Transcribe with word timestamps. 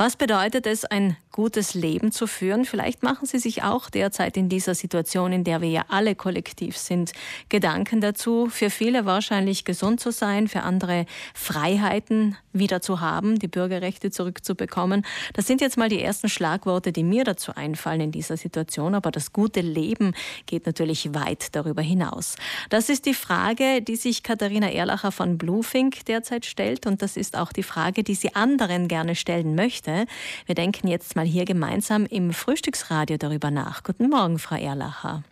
Was 0.00 0.16
bedeutet 0.16 0.66
es, 0.66 0.86
ein 0.86 1.18
gutes 1.32 1.74
Leben 1.74 2.12
zu 2.12 2.26
führen? 2.26 2.64
Vielleicht 2.64 3.02
machen 3.02 3.26
Sie 3.26 3.38
sich 3.38 3.62
auch 3.62 3.90
derzeit 3.90 4.36
in 4.36 4.48
dieser 4.48 4.74
Situation, 4.74 5.32
in 5.32 5.44
der 5.44 5.60
wir 5.60 5.68
ja 5.68 5.84
alle 5.88 6.14
kollektiv 6.14 6.76
sind, 6.76 7.12
Gedanken 7.48 8.00
dazu. 8.00 8.48
Für 8.50 8.70
viele 8.70 9.06
wahrscheinlich 9.06 9.64
gesund 9.64 10.00
zu 10.00 10.12
sein, 10.12 10.48
für 10.48 10.62
andere 10.62 11.06
Freiheiten 11.34 12.36
wieder 12.52 12.80
zu 12.80 13.00
haben, 13.00 13.38
die 13.38 13.48
Bürgerrechte 13.48 14.10
zurückzubekommen. 14.10 15.06
Das 15.34 15.46
sind 15.46 15.60
jetzt 15.60 15.76
mal 15.76 15.88
die 15.88 16.02
ersten 16.02 16.28
Schlagworte, 16.28 16.92
die 16.92 17.04
mir 17.04 17.24
dazu 17.24 17.54
einfallen 17.54 18.00
in 18.00 18.12
dieser 18.12 18.36
Situation. 18.36 18.94
Aber 18.94 19.10
das 19.10 19.32
gute 19.32 19.60
Leben 19.60 20.14
geht 20.46 20.66
natürlich 20.66 21.14
weit 21.14 21.54
darüber 21.54 21.82
hinaus. 21.82 22.36
Das 22.68 22.88
ist 22.88 23.06
die 23.06 23.14
Frage, 23.14 23.82
die 23.82 23.96
sich 23.96 24.22
Katharina 24.22 24.70
Erlacher 24.70 25.12
von 25.12 25.38
Bluefink 25.38 26.04
derzeit 26.06 26.44
stellt. 26.44 26.86
Und 26.86 27.02
das 27.02 27.16
ist 27.16 27.36
auch 27.36 27.52
die 27.52 27.62
Frage, 27.62 28.02
die 28.02 28.14
sie 28.14 28.34
anderen 28.34 28.88
gerne 28.88 29.14
stellen 29.14 29.54
möchte. 29.54 30.06
Wir 30.46 30.54
denken 30.54 30.88
jetzt 30.88 31.16
mal 31.16 31.19
hier 31.26 31.44
gemeinsam 31.44 32.06
im 32.06 32.32
Frühstücksradio 32.32 33.16
darüber 33.16 33.50
nach. 33.50 33.82
Guten 33.82 34.08
Morgen, 34.08 34.38
Frau 34.38 34.56
Erlacher. 34.56 35.22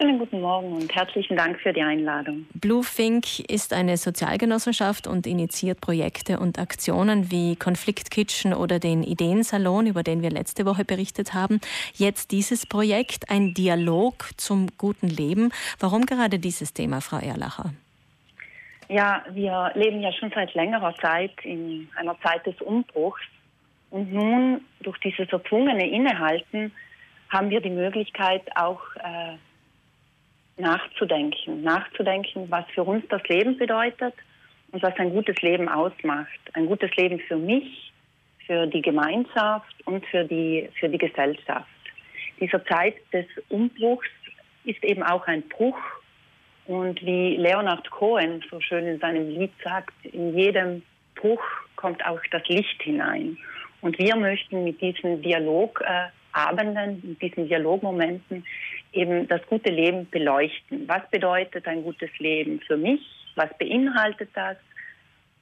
Schönen 0.00 0.18
guten 0.18 0.40
Morgen 0.40 0.72
und 0.72 0.94
herzlichen 0.94 1.36
Dank 1.36 1.60
für 1.60 1.74
die 1.74 1.82
Einladung. 1.82 2.46
Bluefink 2.54 3.40
ist 3.50 3.74
eine 3.74 3.98
Sozialgenossenschaft 3.98 5.06
und 5.06 5.26
initiiert 5.26 5.82
Projekte 5.82 6.38
und 6.38 6.58
Aktionen 6.58 7.30
wie 7.30 7.54
Konfliktkitchen 7.54 8.54
oder 8.54 8.78
den 8.78 9.02
Ideensalon, 9.02 9.86
über 9.86 10.02
den 10.02 10.22
wir 10.22 10.30
letzte 10.30 10.64
Woche 10.64 10.86
berichtet 10.86 11.34
haben. 11.34 11.60
Jetzt 11.92 12.30
dieses 12.30 12.64
Projekt, 12.64 13.28
ein 13.30 13.52
Dialog 13.52 14.30
zum 14.38 14.68
guten 14.78 15.08
Leben. 15.08 15.52
Warum 15.78 16.06
gerade 16.06 16.38
dieses 16.38 16.72
Thema, 16.72 17.02
Frau 17.02 17.18
Erlacher? 17.18 17.74
Ja, 18.88 19.22
wir 19.32 19.70
leben 19.74 20.00
ja 20.00 20.12
schon 20.14 20.32
seit 20.34 20.54
längerer 20.54 20.94
Zeit 20.94 21.32
in 21.42 21.90
einer 21.96 22.18
Zeit 22.22 22.46
des 22.46 22.58
Umbruchs 22.62 23.20
und 23.90 24.12
nun, 24.12 24.64
durch 24.80 24.98
dieses 24.98 25.28
erzwungene 25.30 25.88
Innehalten, 25.90 26.72
haben 27.28 27.50
wir 27.50 27.60
die 27.60 27.70
Möglichkeit 27.70 28.42
auch 28.56 28.80
äh, 28.96 29.36
nachzudenken. 30.60 31.62
Nachzudenken, 31.62 32.50
was 32.50 32.64
für 32.74 32.84
uns 32.84 33.04
das 33.08 33.22
Leben 33.28 33.56
bedeutet 33.56 34.14
und 34.72 34.82
was 34.82 34.96
ein 34.98 35.10
gutes 35.10 35.36
Leben 35.42 35.68
ausmacht. 35.68 36.38
Ein 36.52 36.66
gutes 36.66 36.94
Leben 36.96 37.20
für 37.20 37.36
mich, 37.36 37.92
für 38.46 38.66
die 38.66 38.82
Gemeinschaft 38.82 39.74
und 39.86 40.04
für 40.06 40.24
die, 40.24 40.68
für 40.78 40.88
die 40.88 40.98
Gesellschaft. 40.98 41.68
Dieser 42.40 42.64
Zeit 42.66 42.94
des 43.12 43.26
Umbruchs 43.48 44.08
ist 44.64 44.82
eben 44.84 45.02
auch 45.02 45.26
ein 45.26 45.42
Bruch. 45.48 45.78
Und 46.66 47.04
wie 47.04 47.36
Leonard 47.36 47.90
Cohen 47.90 48.44
so 48.50 48.60
schön 48.60 48.86
in 48.86 49.00
seinem 49.00 49.28
Lied 49.28 49.52
sagt, 49.64 49.92
in 50.04 50.36
jedem 50.36 50.82
Bruch 51.16 51.42
kommt 51.76 52.04
auch 52.06 52.20
das 52.30 52.46
Licht 52.48 52.82
hinein. 52.82 53.36
Und 53.80 53.98
wir 53.98 54.16
möchten 54.16 54.64
mit 54.64 54.80
diesen 54.80 55.22
Dialogabenden, 55.22 57.02
mit 57.02 57.22
diesen 57.22 57.48
Dialogmomenten 57.48 58.44
eben 58.92 59.26
das 59.28 59.44
gute 59.46 59.70
Leben 59.70 60.08
beleuchten. 60.10 60.86
Was 60.86 61.08
bedeutet 61.10 61.66
ein 61.66 61.82
gutes 61.82 62.10
Leben 62.18 62.60
für 62.60 62.76
mich? 62.76 63.00
Was 63.36 63.50
beinhaltet 63.58 64.30
das? 64.34 64.56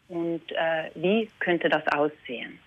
Und 0.09 0.43
äh, 0.53 0.91
wie 0.95 1.29
könnte 1.39 1.69
das 1.69 1.87
aussehen? 1.89 2.59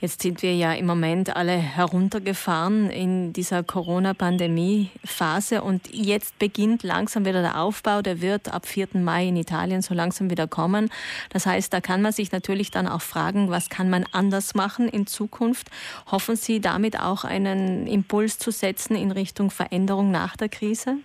Jetzt 0.00 0.22
sind 0.22 0.42
wir 0.42 0.54
ja 0.54 0.72
im 0.74 0.86
Moment 0.86 1.34
alle 1.34 1.52
heruntergefahren 1.52 2.90
in 2.90 3.32
dieser 3.32 3.62
Corona-Pandemie-Phase 3.62 5.62
und 5.62 5.88
jetzt 5.92 6.38
beginnt 6.38 6.82
langsam 6.82 7.24
wieder 7.24 7.42
der 7.42 7.60
Aufbau. 7.60 8.02
Der 8.02 8.20
wird 8.20 8.52
ab 8.52 8.66
4. 8.66 8.88
Mai 8.94 9.28
in 9.28 9.36
Italien 9.36 9.82
so 9.82 9.94
langsam 9.94 10.30
wieder 10.30 10.46
kommen. 10.46 10.90
Das 11.30 11.46
heißt, 11.46 11.72
da 11.72 11.80
kann 11.80 12.02
man 12.02 12.12
sich 12.12 12.32
natürlich 12.32 12.70
dann 12.70 12.86
auch 12.86 13.02
fragen, 13.02 13.50
was 13.50 13.70
kann 13.70 13.90
man 13.90 14.04
anders 14.12 14.54
machen 14.54 14.88
in 14.88 15.06
Zukunft? 15.06 15.70
Hoffen 16.10 16.36
Sie 16.36 16.60
damit 16.60 17.00
auch 17.00 17.24
einen 17.24 17.86
Impuls 17.86 18.38
zu 18.38 18.50
setzen 18.50 18.96
in 18.96 19.10
Richtung 19.10 19.50
Veränderung 19.50 20.10
nach 20.10 20.36
der 20.36 20.48
Krise? 20.48 20.96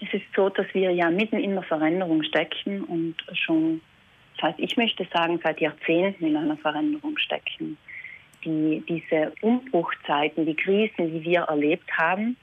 Es 0.00 0.12
ist 0.12 0.24
so, 0.34 0.48
dass 0.48 0.66
wir 0.74 0.90
ja 0.90 1.10
mitten 1.10 1.38
in 1.38 1.52
der 1.52 1.62
Veränderung 1.62 2.22
stecken 2.22 2.84
und 2.84 3.14
schon 3.32 3.80
das 4.36 4.50
heißt, 4.50 4.58
ich 4.58 4.76
möchte 4.76 5.06
sagen, 5.12 5.40
seit 5.42 5.60
Jahrzehnten 5.60 6.26
in 6.26 6.36
einer 6.36 6.56
Veränderung 6.56 7.16
stecken. 7.18 7.78
Die, 8.44 8.82
diese 8.88 9.32
Umbruchzeiten, 9.40 10.46
die 10.46 10.54
Krisen, 10.54 11.12
die 11.12 11.24
wir 11.24 11.40
erlebt 11.42 11.90
haben, 11.96 12.36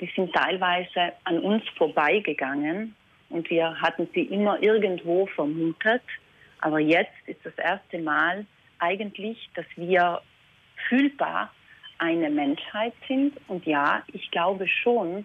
die 0.00 0.10
sind 0.14 0.32
teilweise 0.32 1.12
an 1.24 1.40
uns 1.40 1.62
vorbeigegangen 1.76 2.94
und 3.28 3.50
wir 3.50 3.80
hatten 3.80 4.08
sie 4.14 4.22
immer 4.22 4.62
irgendwo 4.62 5.26
vermutet. 5.26 6.02
Aber 6.60 6.78
jetzt 6.78 7.14
ist 7.26 7.44
das 7.44 7.56
erste 7.58 7.98
Mal 7.98 8.46
eigentlich, 8.78 9.50
dass 9.54 9.66
wir 9.74 10.20
fühlbar 10.88 11.52
eine 11.98 12.30
Menschheit 12.30 12.94
sind. 13.08 13.34
Und 13.48 13.66
ja, 13.66 14.02
ich 14.12 14.30
glaube 14.30 14.68
schon, 14.68 15.24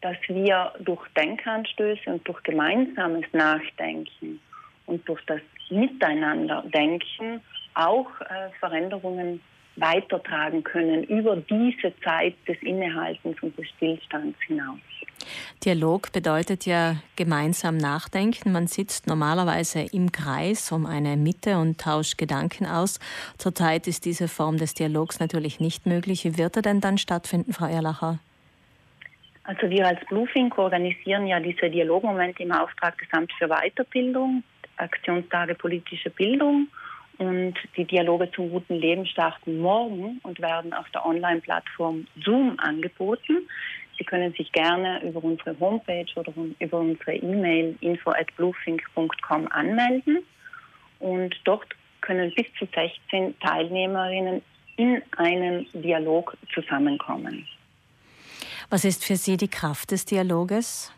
dass 0.00 0.16
wir 0.28 0.72
durch 0.80 1.06
Denkanstöße 1.16 2.10
und 2.10 2.26
durch 2.26 2.42
gemeinsames 2.44 3.26
Nachdenken 3.32 4.40
und 4.86 5.06
durch 5.08 5.20
das 5.26 5.40
Miteinander-Denken 5.70 7.40
auch 7.74 8.08
äh, 8.20 8.50
Veränderungen 8.60 9.40
weitertragen 9.76 10.62
können 10.62 11.04
über 11.04 11.36
diese 11.36 11.92
Zeit 12.00 12.34
des 12.46 12.56
Innehaltens 12.62 13.36
und 13.42 13.58
des 13.58 13.68
Stillstands 13.70 14.38
hinaus. 14.46 14.78
Dialog 15.64 16.12
bedeutet 16.12 16.66
ja 16.66 16.96
gemeinsam 17.16 17.76
nachdenken. 17.76 18.52
Man 18.52 18.66
sitzt 18.66 19.06
normalerweise 19.06 19.86
im 19.92 20.12
Kreis 20.12 20.70
um 20.70 20.86
eine 20.86 21.16
Mitte 21.16 21.56
und 21.56 21.80
tauscht 21.80 22.18
Gedanken 22.18 22.66
aus. 22.66 23.00
Zurzeit 23.38 23.86
ist 23.86 24.04
diese 24.04 24.28
Form 24.28 24.58
des 24.58 24.74
Dialogs 24.74 25.20
natürlich 25.20 25.60
nicht 25.60 25.86
möglich. 25.86 26.24
Wie 26.24 26.38
wird 26.38 26.56
er 26.56 26.62
denn 26.62 26.80
dann 26.80 26.98
stattfinden, 26.98 27.52
Frau 27.52 27.66
Erlacher? 27.66 28.18
Also 29.44 29.68
wir 29.68 29.86
als 29.86 30.00
Bluefink 30.06 30.56
organisieren 30.56 31.26
ja 31.26 31.40
diese 31.40 31.68
Dialogmomente 31.68 32.42
im 32.42 32.52
Auftrag 32.52 32.96
des 32.98 33.08
Amts 33.12 33.34
für 33.38 33.48
Weiterbildung 33.48 34.42
Aktionstage 34.76 35.54
politische 35.54 36.10
Bildung 36.10 36.68
und 37.18 37.54
die 37.76 37.84
Dialoge 37.84 38.30
zum 38.32 38.50
guten 38.50 38.74
Leben 38.74 39.06
starten 39.06 39.58
morgen 39.58 40.20
und 40.22 40.40
werden 40.40 40.72
auf 40.72 40.88
der 40.90 41.06
Online-Plattform 41.06 42.06
Zoom 42.24 42.58
angeboten. 42.58 43.48
Sie 43.98 44.04
können 44.04 44.32
sich 44.32 44.50
gerne 44.52 45.00
über 45.04 45.22
unsere 45.22 45.58
Homepage 45.60 46.06
oder 46.16 46.32
über 46.58 46.78
unsere 46.78 47.14
E-Mail 47.14 47.76
info 47.80 48.10
at 48.10 48.34
bluefink.com 48.36 49.46
anmelden 49.52 50.18
und 50.98 51.34
dort 51.44 51.68
können 52.00 52.32
bis 52.34 52.46
zu 52.58 52.66
16 52.74 53.38
Teilnehmerinnen 53.40 54.42
in 54.76 55.00
einem 55.16 55.66
Dialog 55.72 56.36
zusammenkommen. 56.52 57.46
Was 58.70 58.84
ist 58.84 59.04
für 59.04 59.16
Sie 59.16 59.36
die 59.36 59.48
Kraft 59.48 59.92
des 59.92 60.04
Dialoges? 60.04 60.92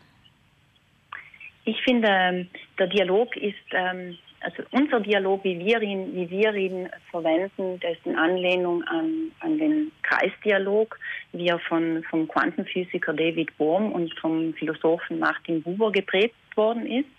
Ich 1.65 1.79
finde, 1.83 2.47
der 2.79 2.87
Dialog 2.87 3.35
ist, 3.37 3.55
ähm, 3.71 4.17
also 4.41 4.63
unser 4.71 4.99
Dialog, 4.99 5.43
wie 5.43 5.57
wir 5.59 5.81
ihn, 5.81 6.13
wie 6.15 6.29
wir 6.29 6.53
ihn 6.53 6.89
verwenden, 7.09 7.79
das 7.81 7.93
ist 7.93 8.05
in 8.05 8.15
Anlehnung 8.15 8.83
an, 8.83 9.31
an 9.39 9.57
den 9.57 9.91
Kreisdialog, 10.03 10.97
wie 11.33 11.47
er 11.47 11.59
von, 11.59 12.03
vom 12.09 12.27
Quantenphysiker 12.27 13.13
David 13.13 13.57
Bohm 13.57 13.91
und 13.91 14.13
vom 14.19 14.53
Philosophen 14.53 15.19
Martin 15.19 15.63
Buber 15.63 15.91
geprägt 15.91 16.35
worden 16.55 16.85
ist. 16.85 17.09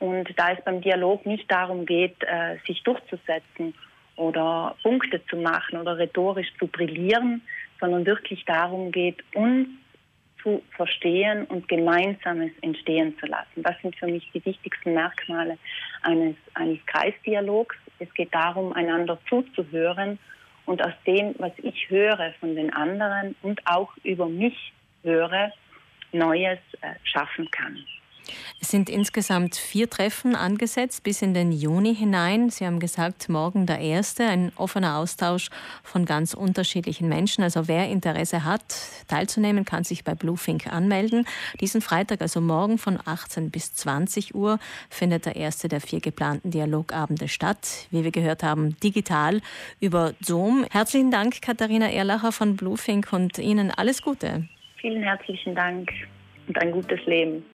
Und 0.00 0.28
da 0.36 0.52
es 0.52 0.62
beim 0.64 0.82
Dialog 0.82 1.24
nicht 1.24 1.50
darum 1.50 1.86
geht, 1.86 2.16
äh, 2.22 2.56
sich 2.66 2.82
durchzusetzen 2.82 3.74
oder 4.16 4.76
Punkte 4.82 5.24
zu 5.26 5.36
machen 5.36 5.78
oder 5.78 5.96
rhetorisch 5.98 6.52
zu 6.58 6.66
brillieren, 6.66 7.42
sondern 7.80 8.04
wirklich 8.04 8.44
darum 8.44 8.92
geht, 8.92 9.24
uns 9.34 9.68
zu 10.44 10.62
verstehen 10.76 11.46
und 11.46 11.66
Gemeinsames 11.66 12.52
entstehen 12.60 13.18
zu 13.18 13.26
lassen. 13.26 13.64
Das 13.64 13.74
sind 13.82 13.96
für 13.96 14.06
mich 14.06 14.30
die 14.32 14.44
wichtigsten 14.44 14.94
Merkmale 14.94 15.58
eines, 16.02 16.36
eines 16.54 16.78
Kreisdialogs. 16.86 17.76
Es 17.98 18.12
geht 18.14 18.32
darum, 18.32 18.72
einander 18.74 19.18
zuzuhören 19.28 20.18
und 20.66 20.84
aus 20.84 20.92
dem, 21.06 21.34
was 21.38 21.52
ich 21.56 21.90
höre 21.90 22.32
von 22.38 22.54
den 22.54 22.72
anderen 22.72 23.34
und 23.42 23.60
auch 23.66 23.90
über 24.04 24.28
mich 24.28 24.72
höre, 25.02 25.50
Neues 26.12 26.60
äh, 26.80 26.94
schaffen 27.02 27.50
kann. 27.50 27.76
Es 28.60 28.70
sind 28.70 28.88
insgesamt 28.88 29.56
vier 29.56 29.90
Treffen 29.90 30.34
angesetzt 30.34 31.02
bis 31.02 31.22
in 31.22 31.34
den 31.34 31.52
Juni 31.52 31.94
hinein. 31.94 32.50
Sie 32.50 32.66
haben 32.66 32.80
gesagt, 32.80 33.28
morgen 33.28 33.66
der 33.66 33.78
erste, 33.80 34.24
ein 34.24 34.52
offener 34.56 34.96
Austausch 34.96 35.50
von 35.82 36.04
ganz 36.04 36.34
unterschiedlichen 36.34 37.08
Menschen. 37.08 37.44
Also 37.44 37.68
wer 37.68 37.88
Interesse 37.88 38.44
hat, 38.44 38.62
teilzunehmen, 39.08 39.64
kann 39.64 39.84
sich 39.84 40.04
bei 40.04 40.14
Bluefink 40.14 40.66
anmelden. 40.66 41.26
Diesen 41.60 41.80
Freitag, 41.80 42.22
also 42.22 42.40
morgen 42.40 42.78
von 42.78 42.98
18 43.04 43.50
bis 43.50 43.74
20 43.74 44.34
Uhr, 44.34 44.58
findet 44.88 45.26
der 45.26 45.36
erste 45.36 45.68
der 45.68 45.80
vier 45.80 46.00
geplanten 46.00 46.50
Dialogabende 46.50 47.28
statt. 47.28 47.86
Wie 47.90 48.04
wir 48.04 48.12
gehört 48.12 48.42
haben, 48.42 48.76
digital 48.80 49.40
über 49.80 50.14
Zoom. 50.20 50.64
Herzlichen 50.70 51.10
Dank, 51.10 51.42
Katharina 51.42 51.90
Erlacher 51.90 52.32
von 52.32 52.56
Bluefink 52.56 53.12
und 53.12 53.38
Ihnen 53.38 53.70
alles 53.70 54.02
Gute. 54.02 54.48
Vielen 54.80 55.02
herzlichen 55.02 55.54
Dank 55.54 55.90
und 56.48 56.60
ein 56.60 56.72
gutes 56.72 57.04
Leben. 57.06 57.44